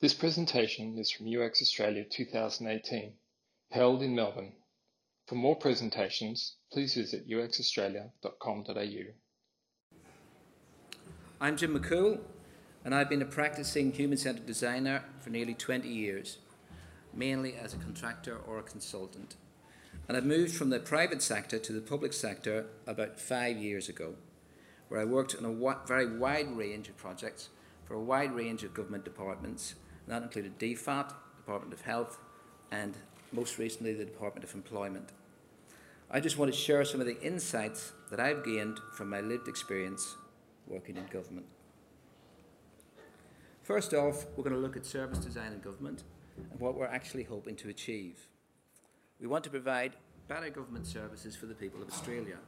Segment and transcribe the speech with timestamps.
[0.00, 3.14] This presentation is from UX Australia 2018,
[3.72, 4.52] held in Melbourne.
[5.26, 9.02] For more presentations, please visit uxaustralia.com.au.
[11.40, 12.20] I'm Jim McCool,
[12.84, 16.38] and I've been a practicing human centered designer for nearly 20 years,
[17.12, 19.34] mainly as a contractor or a consultant.
[20.06, 24.14] And I've moved from the private sector to the public sector about five years ago,
[24.86, 27.48] where I worked on a very wide range of projects
[27.84, 29.74] for a wide range of government departments.
[30.08, 32.18] That included DFAT, Department of Health,
[32.70, 32.94] and
[33.30, 35.10] most recently the Department of Employment.
[36.10, 39.48] I just want to share some of the insights that I've gained from my lived
[39.48, 40.16] experience
[40.66, 41.44] working in government.
[43.62, 46.04] First off, we're going to look at service design in government
[46.50, 48.28] and what we're actually hoping to achieve.
[49.20, 49.92] We want to provide
[50.26, 52.38] better government services for the people of Australia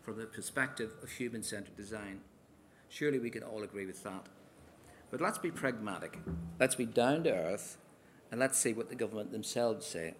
[0.00, 2.20] from the perspective of human centred design.
[2.88, 4.26] Surely we can all agree with that.
[5.10, 6.18] But let's be pragmatic,
[6.60, 7.78] let's be down to earth,
[8.30, 10.14] and let's see what the government themselves say.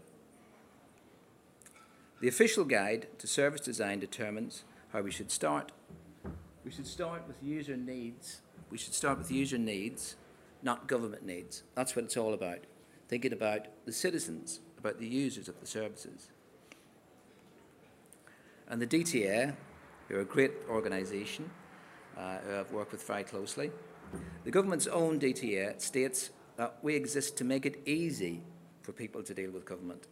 [2.21, 5.73] The official guide to service design determines how we should start.
[6.65, 8.41] We should start with user needs.
[8.71, 10.17] We should start with user needs,
[10.63, 11.63] not government needs.
[11.75, 12.61] That's what it's all about.
[13.09, 16.29] Thinking about the citizens, about the users of the services.
[18.69, 19.55] And the DTA,
[20.09, 21.51] who are a great organisation,
[22.17, 23.71] uh, who I've worked with very closely,
[24.45, 28.43] the government's own DTA states that we exist to make it easy
[28.83, 30.07] for people to deal with government.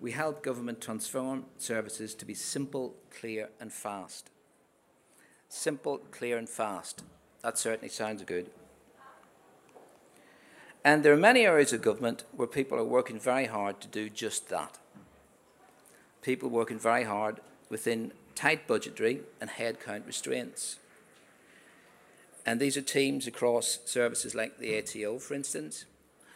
[0.00, 4.30] We help government transform services to be simple, clear, and fast.
[5.48, 7.04] Simple, clear, and fast.
[7.42, 8.50] That certainly sounds good.
[10.84, 14.10] And there are many areas of government where people are working very hard to do
[14.10, 14.78] just that.
[16.20, 20.78] People working very hard within tight budgetary and headcount restraints.
[22.44, 25.84] And these are teams across services like the ATO, for instance,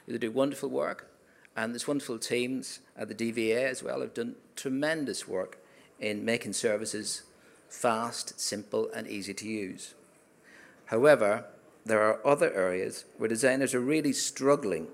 [0.06, 1.10] who do wonderful work.
[1.56, 5.58] And there's wonderful teams at the DVA as well have done tremendous work
[5.98, 7.22] in making services
[7.68, 9.94] fast, simple, and easy to use.
[10.86, 11.46] However,
[11.84, 14.88] there are other areas where designers are really struggling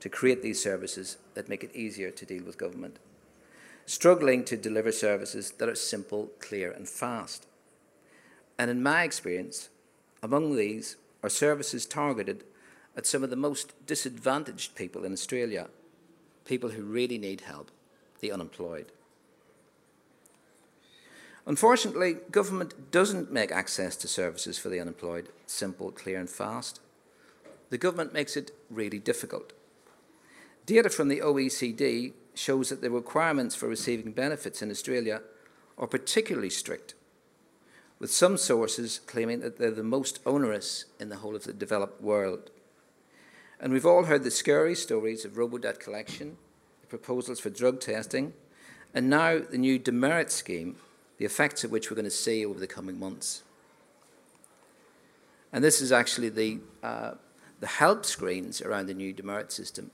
[0.00, 2.98] to create these services that make it easier to deal with government,
[3.86, 7.46] struggling to deliver services that are simple, clear, and fast.
[8.58, 9.68] And in my experience,
[10.22, 12.44] among these are services targeted
[12.96, 15.68] at some of the most disadvantaged people in Australia,
[16.44, 17.70] people who really need help,
[18.20, 18.92] the unemployed.
[21.44, 26.80] Unfortunately, government doesn't make access to services for the unemployed simple, clear, and fast.
[27.70, 29.52] The government makes it really difficult.
[30.66, 35.22] Data from the OECD shows that the requirements for receiving benefits in Australia
[35.76, 36.94] are particularly strict,
[38.02, 42.02] with some sources claiming that they're the most onerous in the whole of the developed
[42.02, 42.50] world.
[43.60, 46.36] And we've all heard the scary stories of robo-debt collection,
[46.80, 48.32] the proposals for drug testing,
[48.92, 50.74] and now the new demerit scheme
[51.18, 53.44] the effects of which we're going to see over the coming months.
[55.52, 57.12] And this is actually the, uh,
[57.60, 59.92] the help screens around the new demerit system.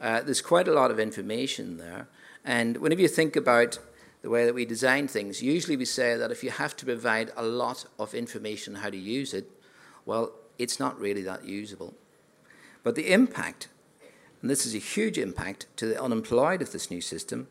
[0.00, 2.08] Uh, there's quite a lot of information there.
[2.44, 3.78] And whenever you think about
[4.26, 7.30] the way that we design things, usually we say that if you have to provide
[7.36, 9.48] a lot of information how to use it,
[10.04, 11.94] well, it's not really that usable.
[12.82, 13.68] But the impact,
[14.42, 17.46] and this is a huge impact to the unemployed of this new system,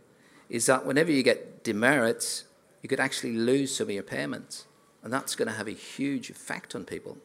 [0.50, 2.44] is that whenever you get demerits,
[2.84, 4.66] you could actually lose some of your payments.
[5.02, 7.18] And that's going to have a huge effect on people.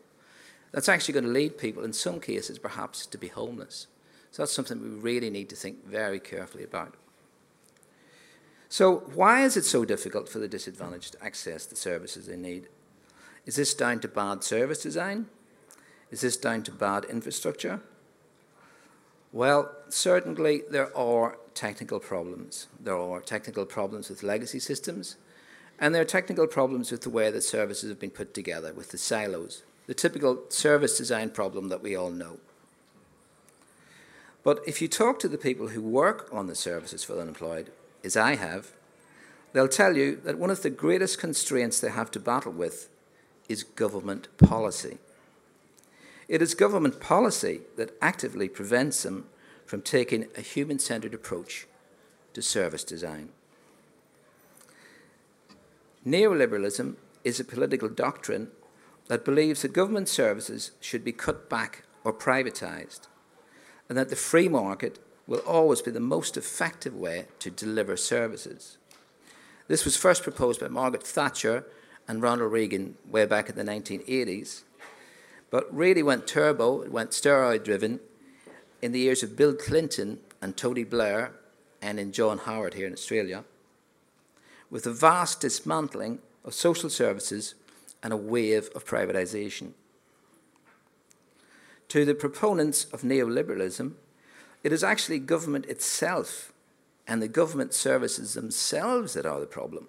[0.71, 3.89] That's actually going to lead people, in some cases, perhaps, to be homeless.
[4.31, 6.95] So that's something we really need to think very carefully about.
[8.71, 12.69] So, why is it so difficult for the disadvantaged to access the services they need?
[13.45, 15.27] Is this down to bad service design?
[16.13, 17.81] Is this down to bad infrastructure?
[19.33, 22.69] Well, certainly there are technical problems.
[22.79, 25.17] There are technical problems with legacy systems.
[25.81, 28.91] And there are technical problems with the way that services have been put together, with
[28.91, 32.39] the silos, the typical service design problem that we all know.
[34.45, 37.73] But if you talk to the people who work on the services for the unemployed,
[38.05, 38.73] as I have,
[39.53, 42.89] they'll tell you that one of the greatest constraints they have to battle with
[43.49, 44.99] is government policy.
[46.29, 49.27] It is government policy that actively prevents them
[49.67, 51.67] from taking a human centered approach
[52.35, 53.31] to service design.
[56.07, 56.95] Neoliberalism
[57.25, 58.49] is a political doctrine
[59.09, 63.09] that believes that government services should be cut back or privatised,
[63.89, 64.99] and that the free market
[65.31, 68.79] will always be the most effective way to deliver services.
[69.69, 71.65] This was first proposed by Margaret Thatcher
[72.09, 74.63] and Ronald Reagan way back in the 1980s,
[75.49, 78.01] but really went turbo, it went steroid driven
[78.83, 81.31] in the years of Bill Clinton and Tony Blair,
[81.81, 83.45] and in John Howard here in Australia,
[84.69, 87.55] with a vast dismantling of social services
[88.03, 89.75] and a wave of privatisation.
[91.89, 93.95] To the proponents of neoliberalism,
[94.63, 96.53] it is actually government itself
[97.07, 99.89] and the government services themselves that are the problem.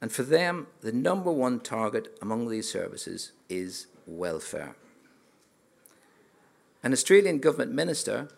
[0.00, 4.76] And for them, the number one target among these services is welfare.
[6.82, 8.28] An Australian government minister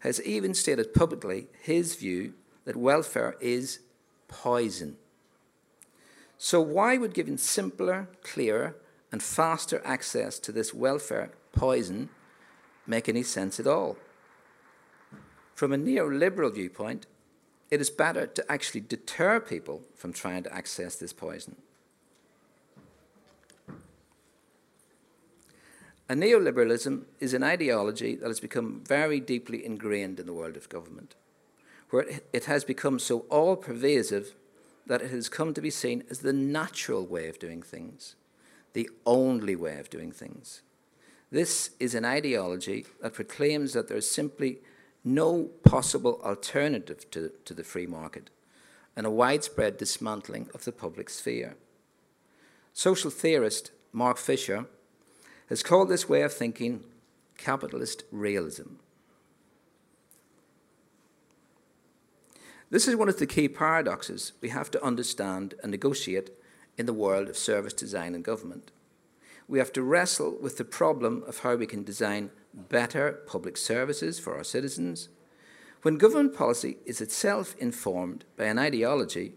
[0.00, 3.80] has even stated publicly his view that welfare is
[4.28, 4.96] poison.
[6.38, 8.76] So, why would giving simpler, clearer,
[9.10, 12.10] and faster access to this welfare poison
[12.86, 13.96] make any sense at all?
[15.54, 17.06] From a neoliberal viewpoint,
[17.70, 21.56] it is better to actually deter people from trying to access this poison.
[26.08, 30.68] A neoliberalism is an ideology that has become very deeply ingrained in the world of
[30.68, 31.16] government,
[31.90, 34.34] where it has become so all pervasive
[34.86, 38.14] that it has come to be seen as the natural way of doing things,
[38.72, 40.62] the only way of doing things.
[41.30, 44.58] This is an ideology that proclaims that there is simply
[45.04, 48.30] no possible alternative to, to the free market
[48.96, 51.56] and a widespread dismantling of the public sphere.
[52.72, 54.66] Social theorist Mark Fisher
[55.48, 56.84] has called this way of thinking
[57.36, 58.74] capitalist realism.
[62.70, 66.30] This is one of the key paradoxes we have to understand and negotiate
[66.76, 68.72] in the world of service design and government.
[69.48, 74.18] We have to wrestle with the problem of how we can design better public services
[74.18, 75.08] for our citizens
[75.82, 79.34] when government policy is itself informed by an ideology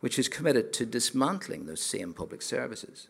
[0.00, 3.08] which is committed to dismantling those same public services.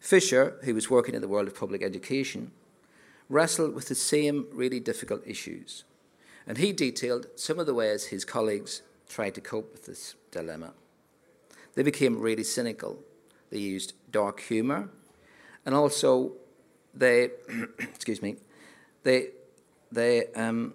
[0.00, 2.52] Fisher, who was working in the world of public education,
[3.28, 5.84] wrestled with the same really difficult issues,
[6.46, 10.72] and he detailed some of the ways his colleagues tried to cope with this dilemma.
[11.74, 13.00] They became really cynical.
[13.50, 14.88] They used dark humor,
[15.66, 16.32] and also
[16.94, 17.30] they,
[17.78, 18.36] excuse me,
[19.02, 19.28] they,
[19.90, 20.72] they, um,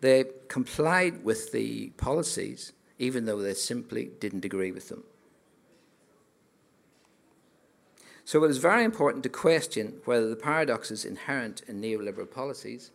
[0.00, 5.02] they complied with the policies even though they simply didn't agree with them.
[8.26, 12.90] So it is very important to question whether the paradoxes inherent in neoliberal policies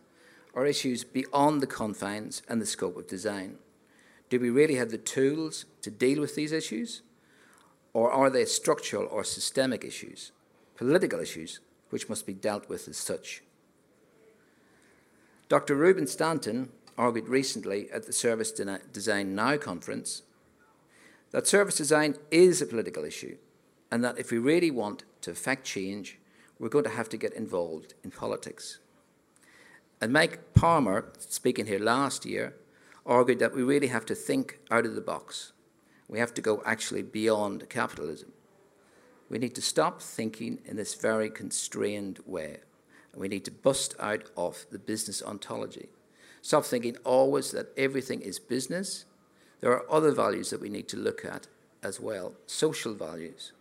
[0.54, 3.56] are issues beyond the confines and the scope of design.
[4.30, 7.02] Do we really have the tools to deal with these issues?
[7.96, 10.30] Or are they structural or systemic issues,
[10.74, 13.42] political issues, which must be dealt with as such?
[15.48, 15.74] Dr.
[15.74, 20.24] Reuben Stanton argued recently at the Service Design Now conference
[21.30, 23.38] that service design is a political issue
[23.90, 26.18] and that if we really want to affect change,
[26.58, 28.78] we're going to have to get involved in politics.
[30.02, 32.56] And Mike Palmer, speaking here last year,
[33.06, 35.54] argued that we really have to think out of the box.
[36.08, 38.32] We have to go actually beyond capitalism.
[39.28, 42.58] We need to stop thinking in this very constrained way.
[43.14, 45.88] We need to bust out of the business ontology.
[46.42, 49.06] Stop thinking always that everything is business.
[49.60, 51.48] There are other values that we need to look at
[51.82, 53.52] as well, social values.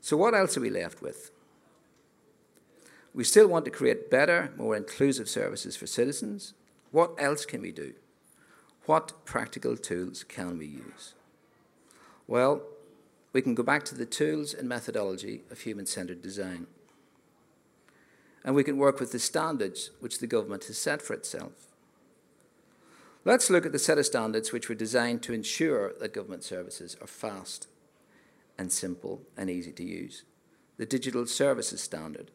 [0.00, 1.30] So, what else are we left with?
[3.14, 6.54] We still want to create better, more inclusive services for citizens.
[6.90, 7.94] What else can we do?
[8.86, 11.14] What practical tools can we use?
[12.26, 12.62] Well,
[13.32, 16.66] we can go back to the tools and methodology of human centered design.
[18.44, 21.52] And we can work with the standards which the government has set for itself.
[23.24, 26.96] Let's look at the set of standards which were designed to ensure that government services
[27.00, 27.68] are fast,
[28.58, 30.24] and simple and easy to use.
[30.76, 32.32] The Digital Services Standard.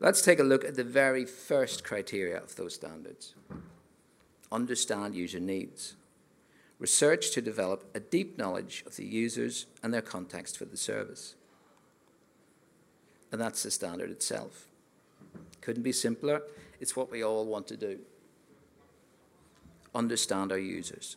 [0.00, 3.34] Let's take a look at the very first criteria of those standards.
[4.52, 5.94] Understand user needs.
[6.78, 11.34] Research to develop a deep knowledge of the users and their context for the service.
[13.32, 14.66] And that's the standard itself.
[15.60, 16.42] Couldn't be simpler.
[16.80, 17.98] It's what we all want to do.
[19.94, 21.16] Understand our users.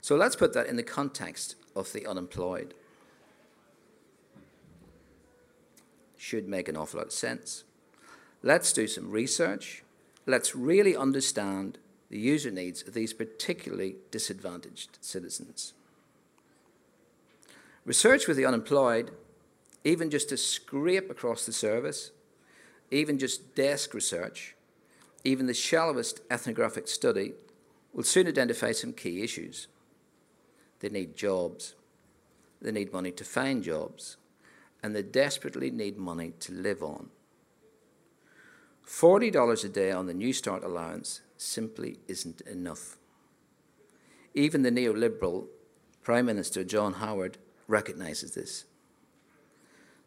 [0.00, 2.74] So let's put that in the context of the unemployed.
[6.28, 7.64] should make an awful lot of sense.
[8.42, 9.82] Let's do some research.
[10.26, 11.78] Let's really understand
[12.10, 15.74] the user needs of these particularly disadvantaged citizens.
[17.84, 19.10] Research with the unemployed,
[19.84, 22.10] even just to scrape across the service,
[22.90, 24.54] even just desk research,
[25.24, 27.32] even the shallowest ethnographic study,
[27.92, 29.68] will soon identify some key issues.
[30.80, 31.74] They need jobs.
[32.60, 34.16] They need money to find jobs
[34.82, 37.10] and they desperately need money to live on.
[38.86, 42.98] $40 a day on the Newstart allowance simply isn't enough.
[44.34, 45.46] Even the neoliberal
[46.02, 48.64] Prime Minister John Howard recognises this.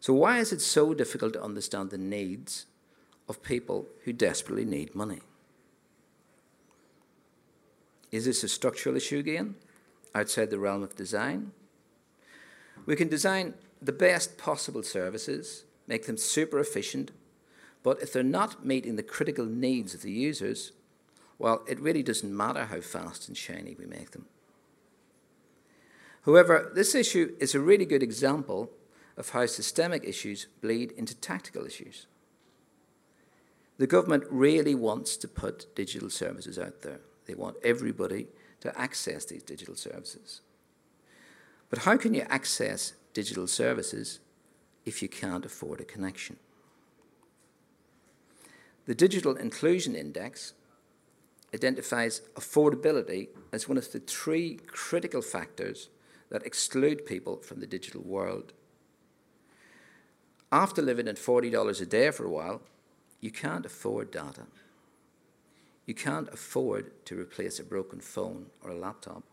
[0.00, 2.66] So, why is it so difficult to understand the needs
[3.28, 5.20] of people who desperately need money?
[8.10, 9.54] Is this a structural issue again,
[10.14, 11.52] outside the realm of design?
[12.84, 17.12] We can design the best possible services, make them super efficient,
[17.82, 20.72] but if they're not meeting the critical needs of the users,
[21.42, 24.26] well, it really doesn't matter how fast and shiny we make them.
[26.24, 28.70] However, this issue is a really good example
[29.16, 32.06] of how systemic issues bleed into tactical issues.
[33.78, 37.00] The government really wants to put digital services out there.
[37.26, 38.28] They want everybody
[38.60, 40.42] to access these digital services.
[41.70, 44.20] But how can you access digital services
[44.86, 46.36] if you can't afford a connection?
[48.86, 50.54] The Digital Inclusion Index
[51.54, 55.88] identifies affordability as one of the three critical factors
[56.30, 58.52] that exclude people from the digital world.
[60.50, 62.62] After living at $40 a day for a while,
[63.20, 64.46] you can't afford data.
[65.86, 69.24] You can't afford to replace a broken phone or a laptop.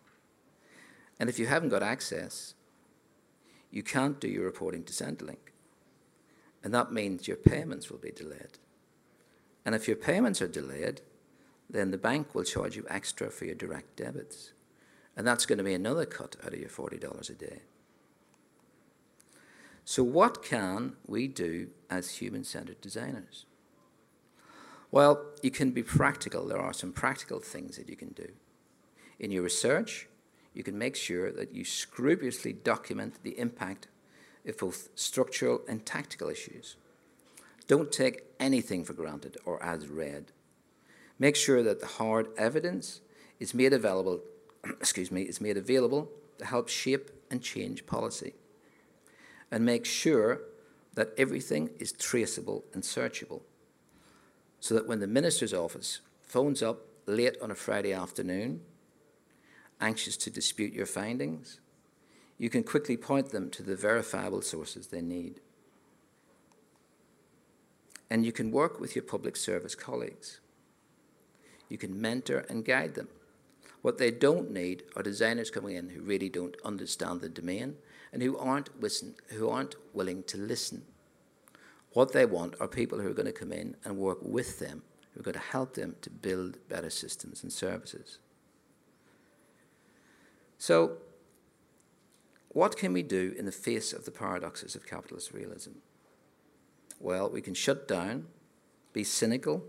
[1.19, 2.53] And if you haven't got access,
[3.71, 5.53] you can't do your reporting to Centrelink.
[6.63, 8.57] And that means your payments will be delayed.
[9.65, 11.01] And if your payments are delayed,
[11.69, 14.53] then the bank will charge you extra for your direct debits.
[15.15, 17.61] And that's going to be another cut out of your $40 a day.
[19.85, 23.45] So, what can we do as human centered designers?
[24.91, 26.47] Well, you can be practical.
[26.47, 28.29] There are some practical things that you can do.
[29.19, 30.07] In your research,
[30.53, 33.87] you can make sure that you scrupulously document the impact
[34.47, 36.75] of both structural and tactical issues.
[37.67, 40.31] Don't take anything for granted or as read.
[41.19, 43.01] Make sure that the hard evidence
[43.39, 44.21] is made available,
[44.63, 48.33] excuse me, is made available to help shape and change policy.
[49.51, 50.41] And make sure
[50.93, 53.41] that everything is traceable and searchable
[54.59, 58.61] so that when the minister's office phones up late on a Friday afternoon,
[59.81, 61.59] anxious to dispute your findings,
[62.37, 65.39] you can quickly point them to the verifiable sources they need.
[68.09, 70.39] And you can work with your public service colleagues.
[71.69, 73.07] You can mentor and guide them.
[73.81, 77.75] What they don't need are designers coming in who really don't understand the domain
[78.11, 80.83] and who aren't, listen, who aren't willing to listen
[81.93, 84.83] what they want are people who are going to come in and work with them,
[85.13, 88.19] who are going to help them to build better systems and services.
[90.57, 90.97] So,
[92.49, 95.71] what can we do in the face of the paradoxes of capitalist realism?
[96.99, 98.27] Well, we can shut down,
[98.91, 99.63] be cynical,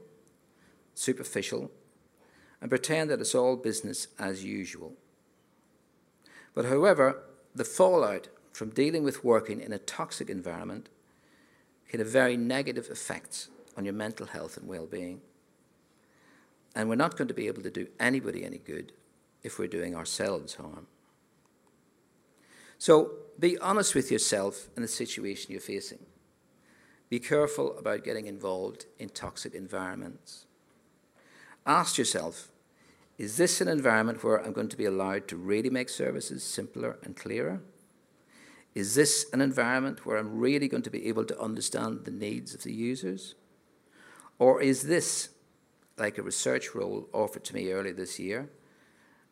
[0.95, 1.71] superficial,
[2.61, 4.93] and pretend that it's all business as usual.
[6.55, 7.23] But however,
[7.55, 10.89] the fallout from dealing with working in a toxic environment
[11.89, 15.21] can have very negative effects on your mental health and well being.
[16.75, 18.93] And we're not going to be able to do anybody any good
[19.43, 20.87] if we're doing ourselves harm.
[22.79, 25.99] So be honest with yourself in the situation you're facing.
[27.09, 30.47] Be careful about getting involved in toxic environments.
[31.71, 32.51] Ask yourself
[33.17, 36.99] is this an environment where I'm going to be allowed to really make services simpler
[37.05, 37.61] and clearer?
[38.75, 42.55] Is this an environment where I'm really going to be able to understand the needs
[42.55, 43.37] of the users?
[44.41, 45.29] Or is this,
[45.97, 48.51] like a research role offered to me earlier this year,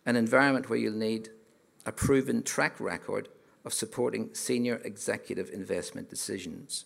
[0.07, 1.31] an environment where you'll need
[1.87, 3.29] a proven track record
[3.65, 6.85] of supporting senior executive investment decisions?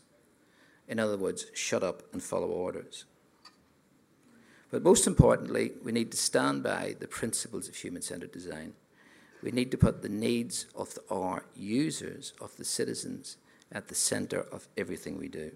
[0.88, 3.04] In other words, shut up and follow orders.
[4.72, 8.72] But most importantly, we need to stand by the principles of human centered design
[9.42, 13.36] we need to put the needs of our users, of the citizens,
[13.72, 15.50] at the center of everything we do.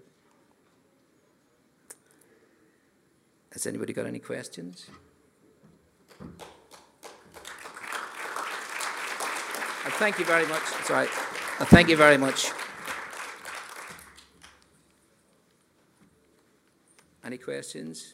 [3.53, 4.87] Has anybody got any questions?
[6.21, 6.25] Uh,
[9.91, 10.63] thank you very much.
[10.83, 11.07] Sorry.
[11.59, 12.51] Uh, thank you very much.
[17.23, 18.13] Any questions?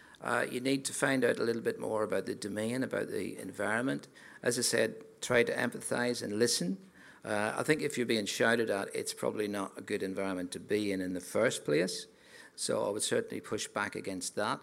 [0.23, 3.37] uh, you need to find out a little bit more about the domain, about the
[3.39, 4.07] environment.
[4.43, 6.77] As I said, try to empathize and listen.
[7.23, 10.59] Uh, I think if you're being shouted at, it's probably not a good environment to
[10.59, 12.07] be in in the first place.
[12.55, 14.59] So I would certainly push back against that.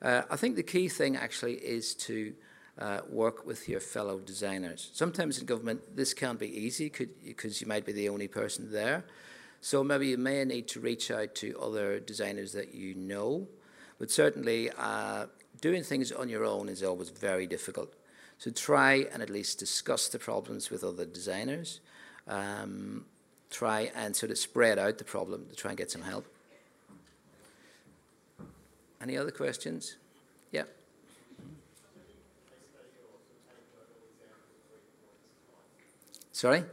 [0.00, 2.34] Uh, I think the key thing actually is to
[2.78, 4.90] uh, work with your fellow designers.
[4.92, 6.92] Sometimes in government, this can't be easy
[7.24, 9.04] because you might be the only person there.
[9.60, 13.48] So maybe you may need to reach out to other designers that you know.
[13.98, 15.26] But certainly, uh,
[15.60, 17.94] doing things on your own is always very difficult.
[18.38, 21.80] So try and at least discuss the problems with other designers.
[22.28, 23.06] Um,
[23.50, 26.26] try and sort of spread out the problem to try and get some help.
[29.00, 29.96] Any other questions?
[30.52, 30.64] Yeah.
[36.32, 36.64] Sorry?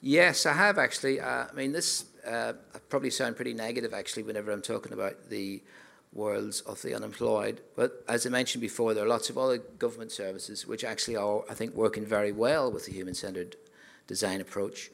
[0.00, 1.20] Yes, I have actually.
[1.20, 2.54] Uh, I mean, this uh,
[2.88, 5.62] probably sound pretty negative actually whenever I'm talking about the
[6.12, 7.60] worlds of the unemployed.
[7.76, 11.42] But as I mentioned before, there are lots of other government services which actually are,
[11.50, 13.56] I think, working very well with the human-centered
[14.06, 14.90] design approach.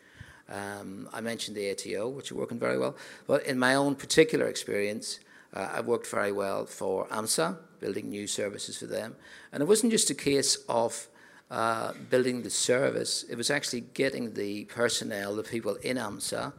[0.49, 2.97] Um, I mentioned the ATO, which are working very well.
[3.27, 5.21] But in my own particular experience,
[5.55, 9.17] uh, I've worked very well for AMSA, building new services for them.
[9.53, 11.09] And it wasn't just a case of
[11.51, 16.53] uh, building the service, it was actually getting the personnel, the people in AMSA,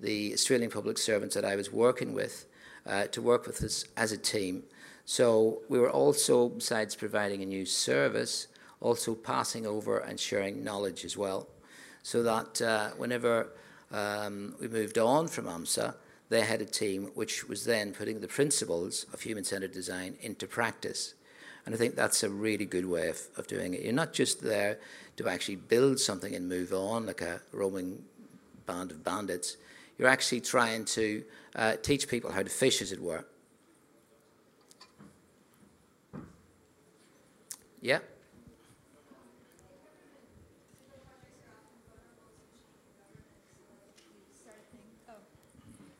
[0.00, 2.46] the Australian public servants that I was working with,
[2.86, 4.64] uh, to work with us as a team.
[5.04, 8.48] So we were also, besides providing a new service,
[8.80, 11.48] also passing over and sharing knowledge as well.
[12.02, 13.48] So that uh, whenever
[13.92, 15.94] um, we moved on from AMSA,
[16.28, 21.14] they had a team which was then putting the principles of human-centered design into practice.
[21.64, 23.82] And I think that's a really good way of, of doing it.
[23.82, 24.78] You're not just there
[25.16, 28.02] to actually build something and move on like a roaming
[28.66, 29.56] band of bandits.
[29.98, 31.22] You're actually trying to
[31.54, 33.24] uh, teach people how to fish, as it were.
[37.80, 37.98] Yeah.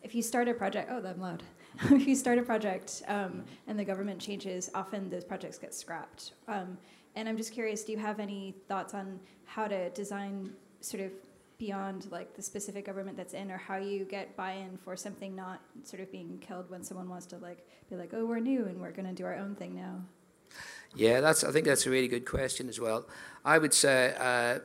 [0.03, 1.43] If you start a project, oh, I'm loud.
[1.91, 6.33] if you start a project um, and the government changes, often those projects get scrapped.
[6.49, 6.79] Um,
[7.15, 11.13] and I'm just curious, do you have any thoughts on how to design sort of
[11.59, 15.61] beyond like the specific government that's in or how you get buy-in for something not
[15.85, 18.81] sort of being killed when someone wants to like be like oh we're new and
[18.81, 20.03] we're going to do our own thing now
[20.97, 23.07] yeah that's i think that's a really good question as well
[23.45, 24.59] i would say uh,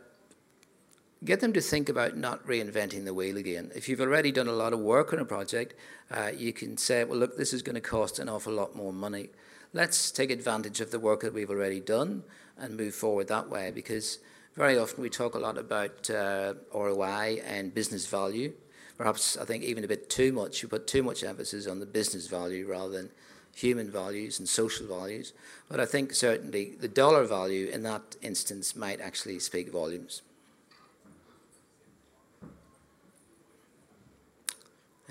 [1.25, 4.51] get them to think about not reinventing the wheel again if you've already done a
[4.53, 5.73] lot of work on a project
[6.11, 8.93] uh, you can say well look this is going to cost an awful lot more
[8.93, 9.29] money
[9.73, 12.23] let's take advantage of the work that we've already done
[12.57, 14.19] and move forward that way because
[14.57, 18.53] very often we talk a lot about uh, ROI and business value.
[18.97, 20.63] Perhaps I think even a bit too much.
[20.63, 23.11] You put too much emphasis on the business value rather than
[23.53, 25.33] human values and social values.
[25.69, 30.23] But I think certainly the dollar value in that instance might actually speak volumes.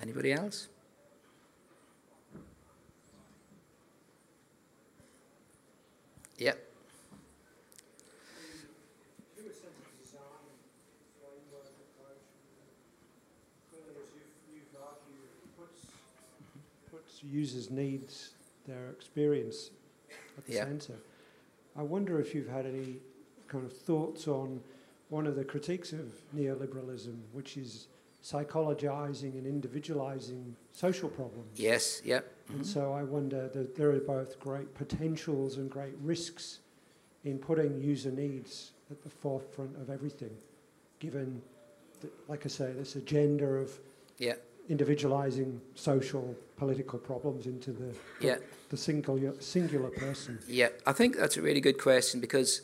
[0.01, 0.69] Anybody else?
[6.39, 6.67] Yep.
[17.31, 18.31] users' needs,
[18.67, 19.71] their experience
[20.39, 20.65] at the yeah.
[20.65, 20.99] centre.
[21.77, 22.97] I wonder if you've had any
[23.49, 24.61] kind of thoughts on
[25.09, 27.87] one of the critiques of neoliberalism, which is
[28.27, 31.59] psychologizing and individualizing social problems.
[31.59, 32.33] Yes, yep.
[32.49, 32.65] And mm-hmm.
[32.65, 36.61] so I wonder that there are both great potentials and great risks
[37.25, 40.35] in putting user needs at the forefront of everything,
[40.99, 41.41] given,
[42.01, 43.79] that, like I say, this agenda of
[44.19, 44.35] yeah
[44.69, 48.37] individualizing social political problems into the yeah.
[48.71, 50.39] the single singular person.
[50.49, 52.63] Yeah, I think that's a really good question because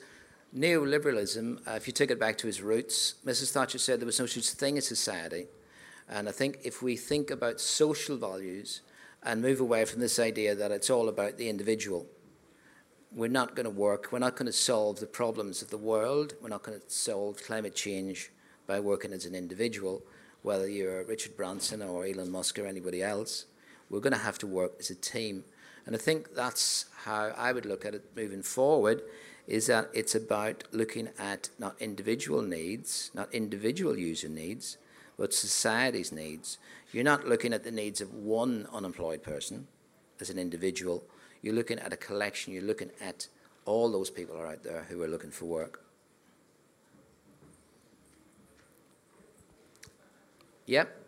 [0.56, 3.52] neoliberalism, uh, if you take it back to its roots, Mrs.
[3.52, 5.46] Thatcher said there was no such thing as society,
[6.08, 8.82] and I think if we think about social values
[9.22, 12.06] and move away from this idea that it's all about the individual.
[13.12, 16.34] We're not going to work, we're not going to solve the problems of the world,
[16.40, 18.30] we're not going to solve climate change
[18.66, 20.02] by working as an individual
[20.42, 23.46] whether you're Richard Branson or Elon Musk or anybody else,
[23.88, 25.44] we're going to have to work as a team.
[25.86, 29.02] And I think that's how I would look at it moving forward,
[29.46, 34.78] is that it's about looking at not individual needs, not individual user needs,
[35.18, 36.58] but society's needs.
[36.92, 39.66] You're not looking at the needs of one unemployed person
[40.20, 41.04] as an individual.
[41.42, 42.52] You're looking at a collection.
[42.52, 43.26] You're looking at
[43.64, 45.84] all those people are out there who are looking for work.
[50.66, 50.98] Yep.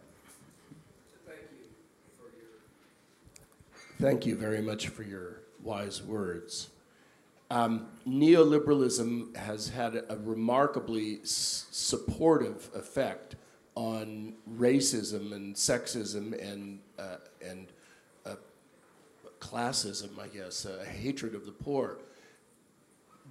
[4.01, 6.69] Thank you very much for your wise words.
[7.55, 13.37] Um, neoliberalism has had a remarkably supportive effect
[13.77, 17.69] on racism and sexism and uh, and
[18.27, 18.35] uh,
[19.39, 21.99] classism, I guess, uh, hatred of the poor.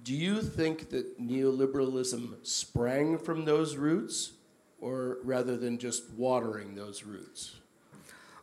[0.02, 4.32] Do you think that neoliberalism sprang from those roots,
[4.80, 7.56] or rather than just watering those roots?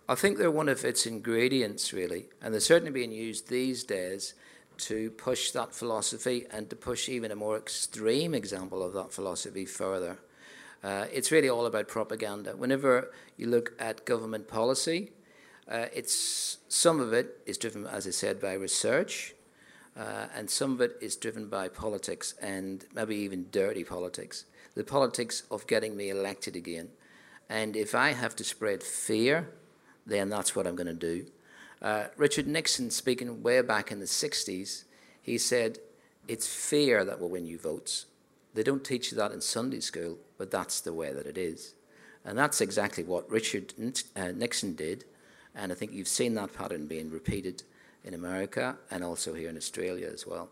[0.08, 4.36] I think they're one of its ingredients, really, and they're certainly being used these days
[4.82, 9.66] to push that philosophy and to push even a more extreme example of that philosophy
[9.66, 10.18] further.
[10.84, 12.56] Uh, it's really all about propaganda.
[12.56, 15.12] Whenever you look at government policy,
[15.68, 19.36] uh, it's some of it is driven, as I said, by research,
[19.96, 24.46] uh, and some of it is driven by politics and maybe even dirty politics.
[24.74, 26.90] The politics of getting me elected again.
[27.50, 29.50] And if I have to spread fear,
[30.06, 31.26] then that's what I'm going to do.
[31.82, 34.84] Uh, Richard Nixon, speaking way back in the 60s,
[35.22, 35.80] he said,
[36.28, 38.06] It's fear that will win you votes.
[38.54, 41.74] They don't teach you that in Sunday school, but that's the way that it is.
[42.24, 43.74] And that's exactly what Richard
[44.16, 45.06] uh, Nixon did.
[45.56, 47.64] And I think you've seen that pattern being repeated
[48.04, 50.50] in America and also here in Australia as well.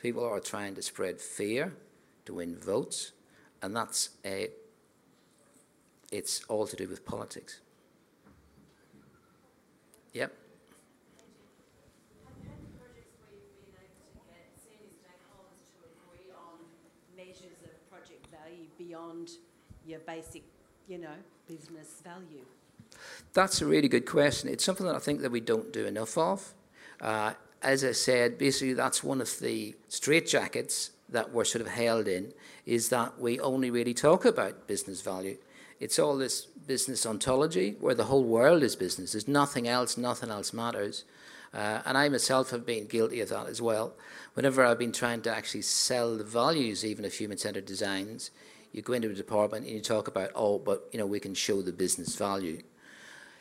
[0.00, 1.74] People are trying to spread fear
[2.24, 3.12] to win votes,
[3.60, 4.48] and that's a,
[6.10, 7.60] it's all to do with politics.
[10.12, 10.32] Yep.
[17.30, 19.30] Measures of project value beyond
[19.86, 20.42] your basic,
[20.88, 21.14] you know,
[21.46, 22.44] business value?
[23.34, 24.48] That's a really good question.
[24.48, 26.54] It's something that I think that we don't do enough of.
[27.00, 32.08] Uh, as I said, basically that's one of the straitjackets that we're sort of held
[32.08, 32.32] in,
[32.66, 35.36] is that we only really talk about business value.
[35.78, 39.12] It's all this business ontology where the whole world is business.
[39.12, 41.04] There's nothing else, nothing else matters.
[41.52, 43.94] Uh, and I myself have been guilty of that as well.
[44.34, 48.30] Whenever I've been trying to actually sell the values even of human-centered designs,
[48.72, 51.34] you go into a department and you talk about, oh, but you know, we can
[51.34, 52.62] show the business value.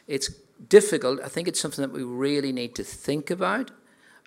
[0.08, 0.34] It's
[0.67, 1.19] difficult.
[1.24, 3.69] I think it's something that we really need to think about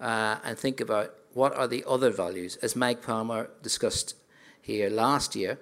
[0.00, 4.14] uh, and think about what are the other values, as Mike Palmer discussed
[4.60, 5.58] here last year,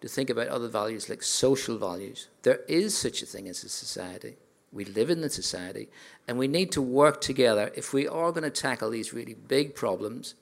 [0.00, 2.28] to think about other values like social values.
[2.42, 4.36] There is such a thing as a society.
[4.74, 5.88] We live in the society,
[6.26, 7.70] and we need to work together.
[7.76, 10.34] If we are going to tackle these really big problems,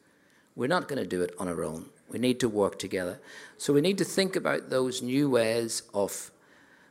[0.57, 1.91] we're not going to do it on our own.
[2.09, 3.21] We need to work together.
[3.59, 6.31] So we need to think about those new ways of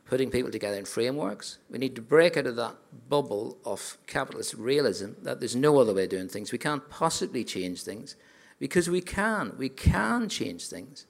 [0.06, 1.58] putting people together in frameworks.
[1.70, 2.76] We need to break out of that
[3.08, 6.52] bubble of capitalist realism that there's no other way of doing things.
[6.52, 8.16] We can't possibly change things
[8.58, 9.54] because we can.
[9.58, 11.06] We can change things.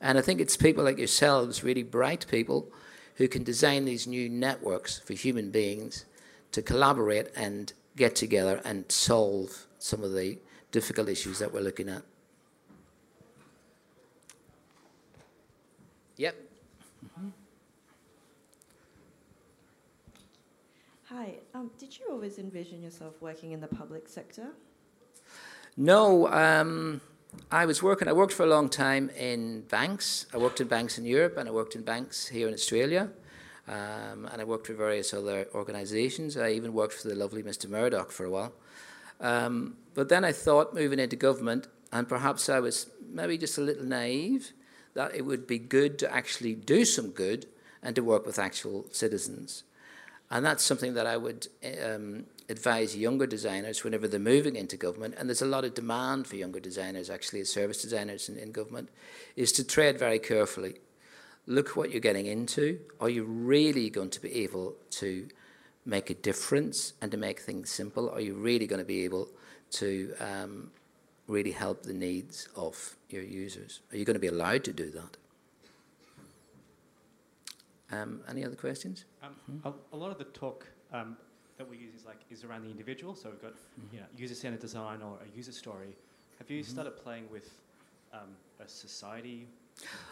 [0.00, 2.70] And I think it's people like yourselves, really bright people,
[3.16, 6.04] who can design these new networks for human beings
[6.52, 10.38] to collaborate and get together and solve some of the
[10.72, 12.02] difficult issues that we're looking at.
[16.16, 16.36] Yep.
[17.06, 17.28] Mm-hmm.
[21.04, 24.48] Hi, um, did you always envision yourself working in the public sector?
[25.76, 27.00] No, um,
[27.50, 30.26] I was working, I worked for a long time in banks.
[30.34, 33.10] I worked in banks in Europe and I worked in banks here in Australia.
[33.66, 36.36] Um, and I worked for various other organisations.
[36.36, 37.68] I even worked for the lovely Mr.
[37.68, 38.52] Murdoch for a while.
[39.20, 43.62] Um, but then I thought moving into government, and perhaps I was maybe just a
[43.62, 44.52] little naive,
[44.94, 47.46] that it would be good to actually do some good
[47.82, 49.64] and to work with actual citizens.
[50.30, 51.48] And that's something that I would
[51.82, 56.26] um, advise younger designers whenever they're moving into government, and there's a lot of demand
[56.26, 58.90] for younger designers, actually, as service designers in, in government,
[59.36, 60.76] is to tread very carefully.
[61.46, 62.80] Look what you're getting into.
[63.00, 65.28] Are you really going to be able to
[65.84, 68.10] make a difference and to make things simple?
[68.10, 69.28] Are you really going to be able
[69.72, 70.70] to um,
[71.26, 73.80] really help the needs of your users?
[73.92, 75.16] Are you going to be allowed to do that?
[77.92, 79.04] Um, any other questions?
[79.22, 81.16] Um, a, a, lot of the talk um,
[81.58, 83.14] that we use is like is around the individual.
[83.14, 83.94] So we've got mm-hmm.
[83.94, 85.96] you know user-centered design or a user story.
[86.38, 86.72] Have you mm-hmm.
[86.72, 87.50] started playing with
[88.12, 89.46] um, a society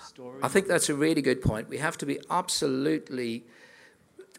[0.06, 0.40] story?
[0.42, 1.68] I think that's a really good point.
[1.68, 3.44] We have to be absolutely.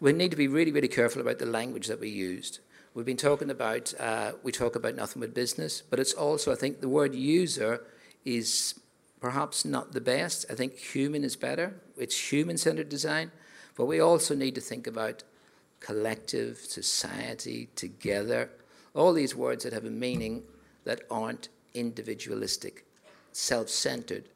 [0.02, 2.60] We need to be really, really careful about the language that we used.
[2.94, 3.94] We've been talking about.
[4.00, 6.52] Uh, we talk about nothing but business, but it's also.
[6.52, 7.82] I think the word user
[8.26, 8.80] is
[9.20, 10.46] perhaps not the best.
[10.50, 11.76] I think human is better.
[11.98, 13.32] It's human centered design.
[13.76, 15.24] But we also need to think about
[15.84, 18.50] collective, society, together,
[18.96, 20.42] all these words that have a meaning
[20.86, 22.86] that aren't individualistic,
[23.34, 24.30] self centered.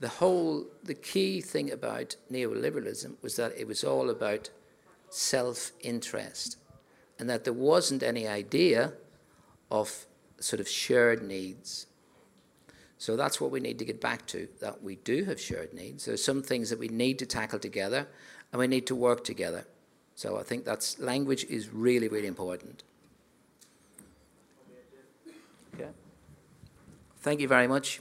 [0.00, 4.50] the whole, the key thing about neoliberalism was that it was all about
[5.10, 6.56] self interest
[7.18, 8.92] and that there wasn't any idea
[9.70, 10.06] of
[10.38, 11.86] sort of shared needs.
[12.96, 16.04] So that's what we need to get back to that we do have shared needs.
[16.04, 18.08] There are some things that we need to tackle together
[18.52, 19.66] and we need to work together.
[20.18, 22.82] So I think that's language is really, really important.
[25.72, 25.90] Okay.
[27.20, 28.00] Thank you very much.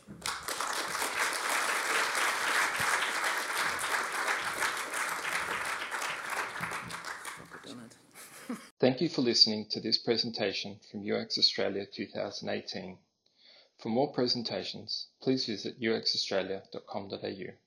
[8.80, 12.98] Thank you for listening to this presentation from UX Australia 2018.
[13.78, 17.67] For more presentations, please visit uxaustralia.com.au.